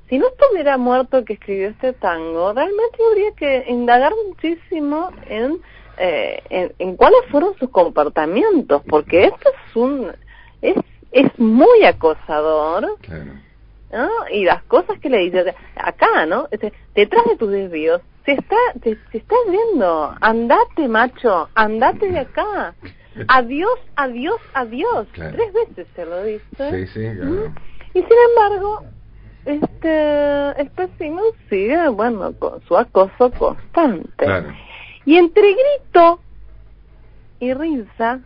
Si 0.08 0.20
no 0.20 0.28
estuviera 0.28 0.78
muerto 0.78 1.26
que 1.26 1.34
escribió 1.34 1.70
este 1.70 1.94
tango, 1.94 2.54
realmente 2.54 2.98
habría 3.10 3.32
que 3.32 3.66
indagar 3.72 4.12
muchísimo 4.28 5.10
en, 5.28 5.60
eh, 5.98 6.42
en, 6.50 6.74
en 6.78 6.96
cuáles 6.96 7.22
fueron 7.32 7.56
sus 7.58 7.70
comportamientos, 7.72 8.84
porque 8.88 9.26
esto 9.26 9.50
es 9.50 9.76
un 9.76 10.12
es 10.62 10.76
es 11.12 11.40
muy 11.40 11.84
acosador 11.86 12.86
Claro. 13.02 13.32
¿no? 13.92 14.10
y 14.32 14.44
las 14.46 14.62
cosas 14.64 15.00
que 15.00 15.10
le 15.10 15.18
dice 15.20 15.56
acá, 15.76 16.26
¿no? 16.28 16.48
Este, 16.52 16.72
detrás 16.94 17.26
de 17.26 17.36
tus 17.38 17.50
desvíos, 17.50 18.02
se 18.26 18.34
está, 18.34 18.56
te, 18.82 18.96
te 19.12 19.18
estás 19.18 19.40
viendo, 19.50 20.14
andate 20.22 20.88
macho, 20.88 21.50
andate 21.56 22.12
de 22.12 22.20
acá, 22.20 22.76
adiós, 23.28 23.80
adiós, 23.96 24.40
adiós, 24.54 25.08
Claro. 25.14 25.36
tres 25.36 25.52
veces 25.54 25.88
se 25.96 26.06
lo 26.06 26.24
dice. 26.24 26.86
Sí, 26.86 26.88
sí, 26.94 27.16
claro. 27.16 27.54
Y 27.96 28.00
sin 28.04 28.18
embargo, 28.30 28.84
este 29.46 30.62
espécimen 30.62 31.24
sigue, 31.50 31.88
bueno, 31.88 32.34
con 32.38 32.62
su 32.68 32.78
acoso 32.78 33.32
constante. 33.32 34.12
Claro. 34.18 34.54
Y 35.06 35.16
entre 35.18 35.56
grito 35.56 36.20
y 37.40 37.54
risa, 37.56 38.20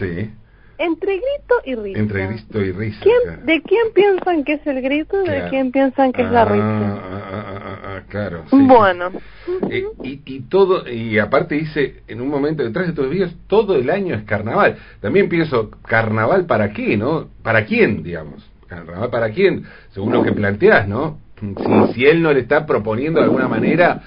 Sí. 0.00 0.30
entre 0.78 1.12
grito 1.16 1.54
y 1.66 1.74
risa. 1.74 1.98
Entre 2.00 2.26
grito 2.26 2.60
y 2.62 2.72
risa. 2.72 3.00
¿Quién, 3.02 3.16
claro. 3.24 3.42
¿De 3.44 3.62
quién 3.62 3.92
piensan 3.94 4.44
que 4.44 4.52
es 4.54 4.66
el 4.66 4.80
grito 4.80 5.22
de 5.22 5.46
quién 5.50 5.70
piensan 5.72 6.10
que 6.12 6.22
es 6.22 6.30
la 6.30 6.42
Ah, 6.42 6.44
risa? 6.46 6.64
ah, 6.64 7.22
ah, 7.32 7.78
ah, 7.84 8.00
claro. 8.08 8.44
sí, 8.48 8.56
bueno, 8.66 9.10
sí. 9.44 9.52
Eh, 9.70 9.84
y, 10.04 10.22
y 10.24 10.40
todo, 10.48 10.88
y 10.90 11.18
aparte 11.18 11.54
dice, 11.56 11.96
en 12.08 12.22
un 12.22 12.28
momento 12.28 12.62
detrás 12.64 12.86
de 12.86 12.94
tus 12.94 13.10
vídeos, 13.10 13.34
todo 13.46 13.76
el 13.76 13.90
año 13.90 14.14
es 14.14 14.22
carnaval. 14.24 14.76
También 15.02 15.28
pienso, 15.28 15.70
¿carnaval 15.86 16.46
para 16.46 16.72
qué, 16.72 16.96
no? 16.96 17.28
¿Para 17.42 17.66
quién, 17.66 18.02
digamos? 18.02 18.48
¿Carnaval 18.66 19.10
para 19.10 19.30
quién? 19.30 19.64
Según 19.90 20.12
lo 20.14 20.22
que 20.22 20.32
planteas, 20.32 20.88
¿no? 20.88 21.18
Si, 21.40 21.92
si 21.94 22.06
él 22.06 22.22
no 22.22 22.32
le 22.32 22.40
está 22.40 22.64
proponiendo 22.64 23.20
de 23.20 23.24
alguna 23.26 23.48
manera, 23.48 24.00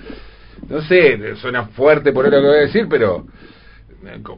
no 0.70 0.82
sé, 0.82 1.36
suena 1.36 1.66
fuerte 1.68 2.12
por 2.14 2.26
lo 2.26 2.32
que 2.32 2.38
voy 2.48 2.58
a 2.58 2.62
decir, 2.62 2.88
pero 2.90 3.26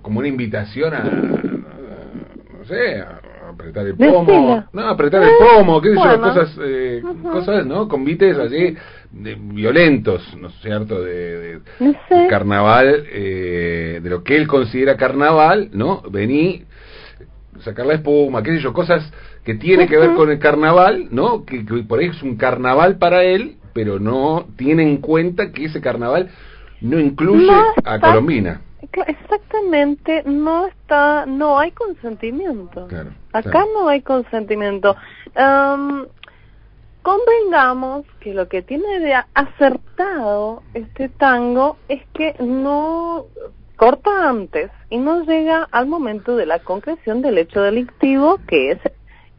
como 0.01 0.19
una 0.19 0.27
invitación 0.27 0.93
a, 0.93 1.03
no 1.03 2.65
sé, 2.65 2.99
a 2.99 3.19
apretar 3.49 3.85
el 3.85 3.95
pomo, 3.95 4.65
no, 4.73 4.81
apretar 4.87 5.21
el 5.23 5.29
Eh, 5.29 5.33
pomo, 5.39 5.81
qué 5.81 5.89
sé 5.89 5.95
yo, 5.95 6.21
cosas, 6.21 6.57
eh, 6.61 7.03
cosas, 7.31 7.65
¿no? 7.65 7.87
Convites 7.87 8.37
así, 8.37 8.75
de, 9.11 9.35
violentos, 9.39 10.35
¿no 10.39 10.47
es 10.49 10.55
cierto? 10.61 11.01
De, 11.01 11.39
de- 11.39 11.59
no 11.79 11.93
sé. 12.09 12.27
carnaval, 12.27 13.05
eh, 13.11 13.99
de 14.03 14.09
lo 14.09 14.23
que 14.23 14.35
él 14.35 14.47
considera 14.47 14.97
carnaval, 14.97 15.69
¿no? 15.73 16.01
Vení, 16.09 16.63
sacar 17.61 17.85
la 17.85 17.93
espuma, 17.93 18.43
qué 18.43 18.55
sé 18.55 18.61
yo, 18.61 18.73
cosas 18.73 19.11
que 19.43 19.55
tiene 19.55 19.87
que 19.87 19.97
ver 19.97 20.13
con 20.13 20.29
el 20.31 20.39
carnaval, 20.39 21.07
¿no? 21.11 21.45
Que, 21.45 21.65
que 21.65 21.83
por 21.83 21.99
ahí 21.99 22.07
es 22.07 22.21
un 22.23 22.35
carnaval 22.35 22.97
para 22.97 23.23
él, 23.23 23.57
pero 23.73 23.99
no 23.99 24.47
tiene 24.57 24.83
en 24.83 24.97
cuenta 24.97 25.51
que 25.51 25.65
ese 25.65 25.81
carnaval 25.81 26.29
no 26.81 26.99
incluye 26.99 27.47
No 27.47 27.73
a 27.83 27.99
Colombina. 27.99 28.61
Exactamente, 29.07 30.23
no 30.25 30.67
está, 30.67 31.25
no 31.25 31.59
hay 31.59 31.71
consentimiento. 31.71 32.87
Claro, 32.87 33.11
Acá 33.33 33.51
claro. 33.51 33.67
no 33.73 33.87
hay 33.87 34.01
consentimiento. 34.01 34.95
Am, 35.35 36.07
convengamos 37.01 38.05
que 38.19 38.33
lo 38.33 38.47
que 38.47 38.61
tiene 38.61 38.99
de 38.99 39.13
acertado 39.33 40.63
este 40.73 41.09
tango 41.09 41.77
es 41.87 42.01
que 42.13 42.35
no 42.39 43.25
corta 43.75 44.29
antes 44.29 44.71
y 44.89 44.97
no 44.97 45.23
llega 45.23 45.67
al 45.71 45.87
momento 45.87 46.35
de 46.35 46.45
la 46.45 46.59
concreción 46.59 47.21
del 47.21 47.37
hecho 47.37 47.61
delictivo 47.61 48.39
que 48.47 48.71
es 48.71 48.79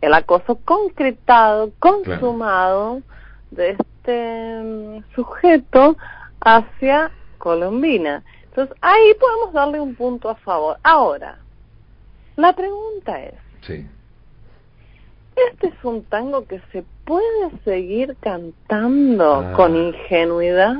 el 0.00 0.14
acoso 0.14 0.60
concretado, 0.64 1.72
consumado 1.78 3.02
de 3.50 3.70
este 3.70 4.60
mm, 4.62 5.14
sujeto 5.14 5.96
hacia 6.40 7.10
Colombina. 7.38 8.22
Entonces 8.56 8.76
ahí 8.80 9.12
podemos 9.20 9.52
darle 9.52 9.80
un 9.80 9.94
punto 9.94 10.30
a 10.30 10.34
favor. 10.36 10.78
Ahora, 10.82 11.36
la 12.36 12.54
pregunta 12.54 13.22
es, 13.22 13.34
Sí. 13.60 13.86
¿este 15.52 15.66
es 15.68 15.74
un 15.84 16.02
tango 16.04 16.46
que 16.46 16.60
se 16.72 16.82
puede 17.04 17.50
seguir 17.64 18.16
cantando 18.20 19.34
Ah. 19.46 19.52
con 19.54 19.76
ingenuidad 19.76 20.74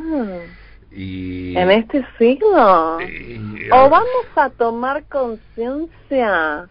Y, 0.91 1.55
en 1.55 1.71
este 1.71 2.03
siglo? 2.17 2.99
y- 3.03 3.69
¿O 3.71 3.91
vamos 3.91 4.27
a 4.37 4.49
tomar 4.49 5.05
conciencia 5.05 6.69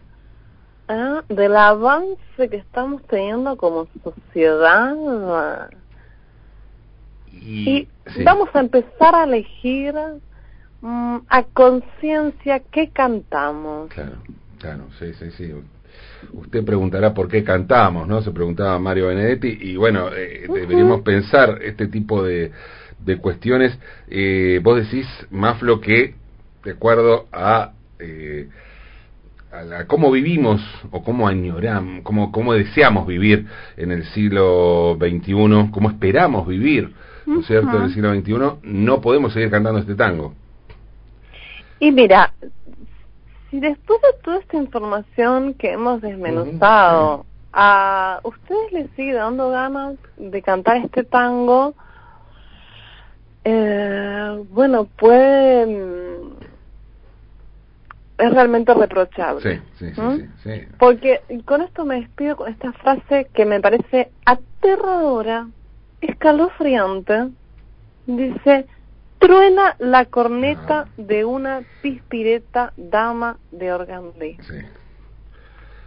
ah, 0.88 1.22
del 1.28 1.56
avance 1.56 2.48
que 2.50 2.56
estamos 2.56 3.00
teniendo 3.04 3.56
como 3.56 3.86
sociedad? 4.02 5.68
y- 7.32 7.78
Y 7.80 7.88
sí. 8.12 8.24
vamos 8.24 8.48
a 8.54 8.60
empezar 8.60 9.14
a 9.14 9.22
elegir 9.24 9.94
mm, 10.80 11.16
a 11.28 11.42
conciencia 11.52 12.60
qué 12.70 12.90
cantamos. 12.90 13.90
Claro, 13.90 14.16
claro, 14.58 14.84
sí, 14.98 15.12
sí, 15.14 15.30
sí. 15.32 15.52
Usted 16.32 16.64
preguntará 16.64 17.14
por 17.14 17.28
qué 17.28 17.44
cantamos, 17.44 18.06
¿no? 18.08 18.22
Se 18.22 18.30
preguntaba 18.30 18.78
Mario 18.78 19.08
Benedetti 19.08 19.58
y 19.60 19.76
bueno, 19.76 20.08
eh, 20.14 20.46
deberíamos 20.52 21.02
pensar 21.02 21.60
este 21.62 21.88
tipo 21.88 22.22
de, 22.22 22.52
de 23.04 23.16
cuestiones. 23.18 23.78
Eh, 24.08 24.60
vos 24.62 24.76
decís, 24.76 25.06
Maflo, 25.30 25.80
que 25.80 26.14
de 26.64 26.72
acuerdo 26.72 27.26
a, 27.32 27.72
eh, 28.00 28.48
a 29.52 29.62
la, 29.62 29.86
cómo 29.86 30.10
vivimos 30.10 30.60
o 30.90 31.02
cómo 31.02 31.28
añoramos, 31.28 32.02
cómo, 32.02 32.32
cómo 32.32 32.52
deseamos 32.52 33.06
vivir 33.06 33.46
en 33.76 33.92
el 33.92 34.04
siglo 34.06 34.98
XXI, 34.98 35.70
cómo 35.70 35.90
esperamos 35.90 36.46
vivir, 36.46 36.92
¿no 37.24 37.40
es 37.40 37.46
cierto?, 37.46 37.76
en 37.76 37.84
el 37.84 37.94
siglo 37.94 38.14
XXI, 38.14 38.58
no 38.64 39.00
podemos 39.00 39.32
seguir 39.32 39.50
cantando 39.50 39.78
este 39.78 39.94
tango. 39.94 40.34
Y 41.78 41.92
mira, 41.92 42.32
si 43.50 43.60
después 43.60 44.00
de 44.02 44.22
toda 44.22 44.38
esta 44.38 44.56
información 44.56 45.54
que 45.54 45.72
hemos 45.72 46.00
desmenuzado, 46.00 47.26
a 47.52 48.20
ustedes 48.22 48.72
les 48.72 48.90
sigue 48.92 49.14
dando 49.14 49.50
ganas 49.50 49.94
de 50.16 50.42
cantar 50.42 50.76
este 50.78 51.04
tango, 51.04 51.74
eh, 53.44 54.44
bueno, 54.50 54.84
puede... 54.84 56.16
Es 58.18 58.32
realmente 58.32 58.72
reprochable. 58.72 59.42
Sí, 59.42 59.60
sí, 59.78 59.94
sí, 59.94 60.00
¿Mm? 60.00 60.16
sí, 60.16 60.28
sí. 60.42 60.68
Porque 60.78 61.20
y 61.28 61.42
con 61.42 61.60
esto 61.60 61.84
me 61.84 62.00
despido 62.00 62.36
con 62.36 62.50
esta 62.50 62.72
frase 62.72 63.28
que 63.34 63.44
me 63.44 63.60
parece 63.60 64.10
aterradora, 64.24 65.48
escalofriante. 66.00 67.28
Dice, 68.06 68.66
truena 69.26 69.74
la 69.78 70.04
corneta 70.06 70.86
Ah. 70.86 70.88
de 70.96 71.24
una 71.24 71.62
pispireta 71.82 72.72
dama 72.76 73.38
de 73.50 73.72
organdí. 73.72 74.36
sí. 74.42 74.54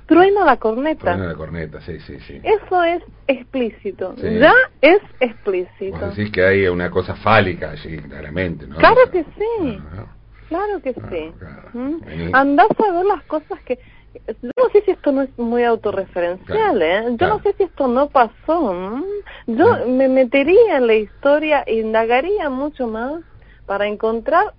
Truena 0.05 0.43
la 0.43 0.57
corneta. 0.57 1.01
Truena 1.13 1.25
la 1.27 1.35
corneta, 1.35 1.81
sí, 1.81 1.99
sí, 1.99 2.19
sí. 2.21 2.41
Eso 2.43 2.83
es 2.83 3.03
explícito. 3.27 4.15
Sí. 4.17 4.39
Ya 4.39 4.53
es 4.81 4.99
explícito. 5.19 5.99
Vos 5.99 6.15
decís 6.15 6.31
que 6.31 6.43
hay 6.43 6.67
una 6.67 6.89
cosa 6.89 7.15
fálica 7.15 7.69
allí, 7.69 7.97
claramente, 7.99 8.65
¿no? 8.65 8.75
Claro 8.77 8.95
O 9.07 9.11
sea, 9.11 9.11
que 9.11 9.23
sí. 9.37 9.79
ah, 9.95 10.05
Claro 10.47 10.81
que 10.81 10.93
sí. 10.95 11.31
claro. 11.37 11.69
¿Mm? 11.73 12.33
Andás 12.33 12.69
a 12.87 12.91
ver 12.91 13.05
las 13.05 13.21
cosas 13.25 13.59
que... 13.61 13.77
Yo 14.27 14.51
no 14.57 14.69
sé 14.71 14.81
si 14.83 14.91
esto 14.91 15.11
no 15.11 15.21
es 15.23 15.29
muy 15.37 15.63
autorreferencial, 15.63 16.77
Claro, 16.77 16.81
¿eh? 16.81 17.03
Yo 17.11 17.17
claro. 17.17 17.37
no 17.37 17.43
sé 17.43 17.53
si 17.57 17.63
esto 17.63 17.87
no 17.87 18.09
pasó. 18.09 19.03
Yo 19.47 19.87
me 19.87 20.07
metería 20.07 20.77
en 20.77 20.87
la 20.87 20.95
historia 20.95 21.63
indagaría 21.67 22.49
mucho 22.49 22.87
más 22.87 23.21
para 23.65 23.87
encontrar 23.87 24.53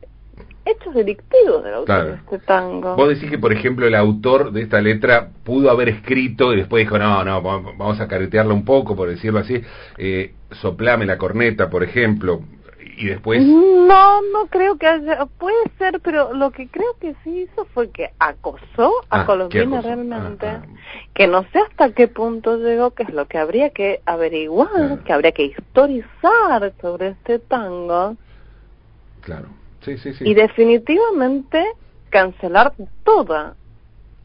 hechos 0.65 0.95
delictivos 0.95 1.65
del 1.65 1.75
autor 1.75 1.87
Claro. 1.87 2.11
de 2.11 2.17
este 2.17 2.39
tango. 2.41 2.97
Vos 2.97 3.09
decís 3.09 3.31
que, 3.31 3.39
por 3.39 3.53
ejemplo, 3.53 3.87
el 3.87 3.95
autor 3.95 4.53
de 4.53 4.63
esta 4.63 4.81
letra 4.81 5.31
pudo 5.45 5.71
haber 5.71 5.89
escrito 5.89 6.53
y 6.53 6.57
después 6.57 6.85
dijo, 6.85 6.99
no, 6.99 7.25
no, 7.25 7.43
va- 7.43 7.61
vamos 7.61 8.01
a 8.01 8.09
caretearla 8.09 8.53
un 8.55 8.65
poco, 8.65 8.95
por 8.97 9.09
decirlo 9.09 9.39
así, 9.41 9.61
eh, 9.99 10.35
soplame 10.51 11.07
la 11.07 11.17
corneta, 11.19 11.71
por 11.71 11.83
ejemplo, 11.83 12.41
y 12.97 13.07
después... 13.07 13.43
No, 13.43 14.23
no 14.23 14.47
creo 14.49 14.77
que 14.77 14.87
haya... 14.87 15.27
Puede 15.27 15.71
ser, 15.79 16.01
pero 16.01 16.33
lo 16.35 16.51
que 16.51 16.69
creo 16.69 16.97
que 17.01 17.15
sí 17.25 17.43
hizo 17.43 17.65
fue 17.67 17.91
que 17.91 18.11
acosó 18.19 18.93
a 19.11 19.21
Ah, 19.21 19.21
¿qué 19.21 19.27
Colombina 19.27 19.81
realmente. 19.81 20.47
Ah, 20.47 20.63
ah. 20.65 20.77
Que 21.15 21.27
no 21.27 21.43
sé 21.53 21.59
hasta 21.59 21.93
qué 21.93 22.09
punto 22.09 22.57
llegó, 22.57 22.91
que 22.93 23.03
es 23.05 23.11
lo 23.13 23.27
que 23.27 23.39
habría 23.39 23.71
que 23.71 24.01
averiguar, 24.07 25.03
que 25.05 25.13
habría 25.13 25.33
que 25.33 25.45
historizar 25.45 26.73
sobre 26.81 27.09
este 27.09 27.39
tango. 27.39 28.17
Claro. 29.23 29.49
Sí, 29.83 29.97
sí, 29.99 30.13
sí. 30.15 30.25
Y 30.29 30.35
definitivamente 30.35 31.65
cancelar 32.11 32.73
toda, 33.05 33.55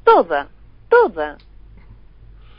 toda, 0.03 0.47
toda 0.89 1.37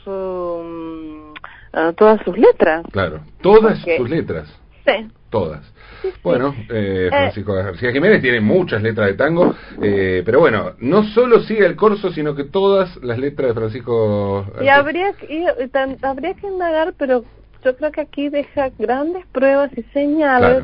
su, 0.03 0.63
mm, 0.63 1.93
todas 1.95 2.21
sus 2.23 2.37
letras. 2.37 2.85
Claro. 2.91 3.19
Todas 3.41 3.79
Porque- 3.79 3.97
sus 3.97 4.09
letras. 4.09 4.47
Sí. 4.87 5.07
Todas. 5.29 5.61
Sí, 6.01 6.09
sí. 6.11 6.19
Bueno, 6.23 6.55
eh, 6.69 7.07
Eh. 7.07 7.09
Francisco 7.09 7.53
García 7.53 7.91
Jiménez 7.91 8.21
tiene 8.21 8.39
muchas 8.39 8.81
letras 8.81 9.07
de 9.07 9.13
tango, 9.15 9.53
eh, 9.81 10.21
pero 10.25 10.39
bueno, 10.39 10.71
no 10.79 11.03
solo 11.03 11.41
sigue 11.41 11.65
el 11.65 11.75
corso, 11.75 12.11
sino 12.11 12.33
que 12.35 12.45
todas 12.45 12.95
las 13.03 13.17
letras 13.17 13.49
de 13.49 13.53
Francisco 13.53 14.45
Y 14.61 14.67
habría 14.69 15.13
que, 15.13 15.25
y- 15.33 15.43
y 15.43 16.05
habría 16.05 16.33
que 16.35 16.47
indagar, 16.47 16.93
pero 16.97 17.25
yo 17.65 17.75
creo 17.75 17.91
que 17.91 18.01
aquí 18.01 18.29
deja 18.29 18.69
grandes 18.79 19.25
pruebas 19.27 19.71
y 19.77 19.83
señales 19.91 20.63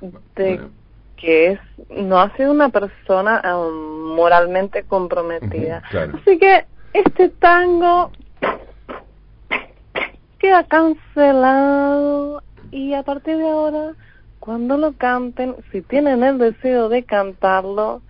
Claro. 0.00 0.20
de 0.34 0.54
Bueno. 0.56 0.70
que 1.16 1.52
es 1.52 1.60
no 1.90 2.18
ha 2.20 2.34
sido 2.36 2.50
una 2.52 2.70
persona 2.70 3.40
um, 3.56 4.14
moralmente 4.16 4.82
comprometida. 4.84 5.82
Claro. 5.90 6.14
Así 6.20 6.38
que 6.38 6.64
este 6.94 7.28
tango 7.28 8.10
queda 10.38 10.64
cancelado 10.64 12.42
y 12.70 12.94
a 12.94 13.02
partir 13.02 13.36
de 13.38 13.48
ahora, 13.48 13.94
cuando 14.40 14.76
lo 14.76 14.92
canten, 14.92 15.56
si 15.72 15.82
tienen 15.82 16.22
el 16.22 16.38
deseo 16.38 16.88
de 16.88 17.04
cantarlo, 17.04 18.02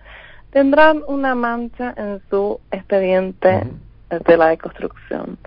tendrán 0.51 1.01
una 1.07 1.35
mancha 1.35 1.93
en 1.97 2.21
su 2.29 2.59
expediente 2.71 3.63
de 4.09 4.37
la 4.37 4.47
deconstrucción. 4.49 5.37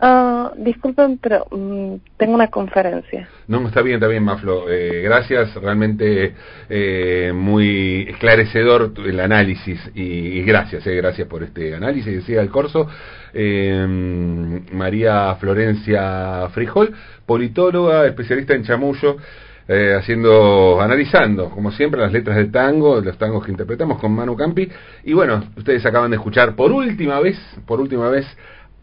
Ah, 0.00 0.52
disculpen, 0.56 1.18
pero 1.18 1.46
mm, 1.50 1.94
tengo 2.16 2.34
una 2.34 2.48
conferencia. 2.48 3.28
No, 3.46 3.66
está 3.68 3.82
bien, 3.82 3.96
está 3.96 4.08
bien, 4.08 4.24
Maflo. 4.24 4.68
Eh, 4.68 5.02
gracias, 5.02 5.54
realmente 5.54 6.34
eh, 6.68 7.32
muy 7.32 8.06
esclarecedor 8.08 8.92
el 8.96 9.20
análisis 9.20 9.80
y, 9.94 10.02
y 10.02 10.42
gracias, 10.42 10.84
eh, 10.86 10.96
gracias 10.96 11.28
por 11.28 11.44
este 11.44 11.74
análisis. 11.74 12.12
Decía 12.12 12.40
el 12.40 12.50
corso, 12.50 12.88
eh, 13.32 13.86
María 14.72 15.36
Florencia 15.36 16.48
Frijol, 16.50 16.92
politóloga, 17.24 18.06
especialista 18.06 18.54
en 18.54 18.64
chamullo, 18.64 19.16
eh, 19.68 19.94
haciendo, 19.98 20.80
analizando, 20.80 21.50
como 21.50 21.70
siempre, 21.72 22.00
las 22.00 22.12
letras 22.12 22.36
de 22.36 22.46
tango, 22.46 23.00
los 23.00 23.16
tangos 23.18 23.44
que 23.44 23.50
interpretamos 23.50 23.98
con 23.98 24.12
Manu 24.12 24.36
Campi. 24.36 24.68
Y 25.04 25.12
bueno, 25.12 25.44
ustedes 25.56 25.84
acaban 25.86 26.10
de 26.10 26.16
escuchar 26.16 26.54
por 26.56 26.72
última 26.72 27.20
vez, 27.20 27.38
por 27.66 27.80
última 27.80 28.08
vez, 28.08 28.26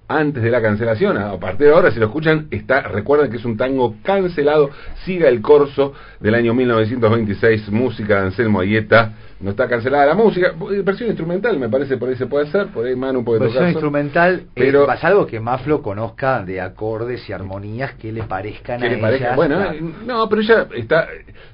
antes 0.07 0.41
de 0.41 0.49
la 0.49 0.61
cancelación, 0.61 1.17
a 1.17 1.37
partir 1.39 1.67
de 1.67 1.73
ahora 1.73 1.91
si 1.91 1.99
lo 1.99 2.07
escuchan, 2.07 2.47
está, 2.49 2.81
recuerden 2.81 3.29
que 3.29 3.37
es 3.37 3.45
un 3.45 3.57
tango 3.57 3.95
cancelado, 4.03 4.71
siga 5.05 5.29
el 5.29 5.39
corso 5.41 5.93
del 6.19 6.33
año 6.33 6.55
1926, 6.55 7.69
música 7.69 8.15
de 8.15 8.27
Anselmo 8.27 8.59
Ayeta, 8.59 9.13
no 9.41 9.51
está 9.51 9.67
cancelada 9.69 10.05
la 10.05 10.15
música, 10.15 10.53
eh, 10.71 10.81
versión 10.83 11.07
instrumental 11.09 11.57
me 11.57 11.69
parece, 11.69 11.95
por 11.97 12.09
ahí 12.09 12.15
se 12.15 12.25
puede 12.27 12.47
hacer, 12.47 12.67
por 12.67 12.85
ahí 12.85 12.95
Manu 12.95 13.23
puede 13.23 13.39
Versión 13.39 13.61
tocar. 13.63 13.71
instrumental, 13.71 14.43
pero- 14.53 14.85
pero 14.85 14.99
algo 15.01 15.25
que 15.27 15.39
Maflo 15.39 15.81
conozca 15.81 16.43
de 16.43 16.59
acordes 16.59 17.27
y 17.29 17.31
armonías 17.33 17.93
que 17.93 18.11
le 18.11 18.23
parezcan 18.23 18.81
¿Qué 18.81 18.87
a 18.87 18.89
le 18.89 19.15
ellas. 19.15 19.35
Bueno, 19.37 19.55
claro. 19.55 19.71
eh, 19.73 19.81
no, 20.05 20.27
pero 20.27 20.41
ella 20.41 20.67
está, 20.75 21.07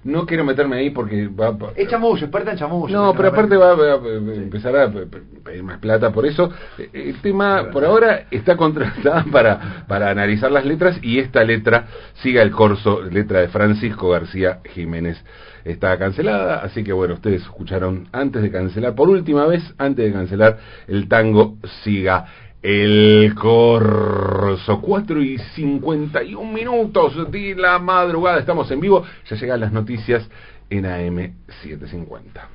no 0.04 0.26
quiero 0.26 0.44
meterme 0.44 0.78
ahí 0.78 0.90
porque 0.90 1.28
va... 1.28 1.56
Es 1.76 1.88
chamullo, 1.88 2.26
experta 2.26 2.52
en 2.54 2.58
chamullo. 2.58 2.92
No, 2.96 3.14
pero 3.14 3.30
aparte 3.30 3.56
va, 3.56 3.76
va- 3.76 3.98
va- 3.98 4.34
empezar 4.36 4.76
a 4.76 4.90
pe- 4.92 5.06
pe- 5.06 5.22
pedir 5.44 5.62
más 5.64 5.78
plata 5.78 6.12
por 6.12 6.26
eso. 6.26 6.50
Eh, 6.80 6.90
El 6.94 7.22
tema, 7.22 7.70
por 7.72 7.86
ahora, 7.86 8.26
está 8.32 8.58
contratada 8.58 9.24
para, 9.32 9.86
para 9.88 10.10
analizar 10.10 10.52
las 10.52 10.66
letras 10.66 10.98
y 11.04 11.20
esta 11.20 11.44
letra 11.44 11.86
siga 12.16 12.42
el 12.42 12.50
corso, 12.50 13.04
letra 13.04 13.42
de 13.42 13.48
Francisco 13.50 14.10
García 14.10 14.60
Jiménez. 14.74 15.24
Está 15.66 15.98
cancelada, 15.98 16.60
así 16.60 16.84
que 16.84 16.94
bueno, 16.94 17.16
ustedes 17.16 17.42
escucharon 17.42 18.08
antes 18.12 18.44
de 18.44 18.52
cancelar, 18.52 18.94
por 18.94 19.10
última 19.10 19.48
vez, 19.48 19.64
antes 19.80 20.06
de 20.06 20.14
cancelar 20.14 20.60
el 20.88 21.08
tango, 21.08 21.58
siga 21.84 22.28
el 22.62 23.34
corso. 23.34 24.80
4 24.80 25.24
y 25.24 25.40
51 25.40 26.54
minutos 26.54 27.32
de 27.32 27.56
la 27.56 27.80
madrugada, 27.80 28.40
estamos 28.40 28.70
en 28.70 28.80
vivo, 28.80 29.04
ya 29.28 29.36
llegan 29.36 29.60
las 29.60 29.72
noticias 29.72 30.30
en 30.70 30.86
AM 30.86 31.34
750. 31.64 32.55